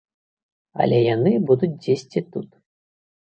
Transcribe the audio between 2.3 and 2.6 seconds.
тут.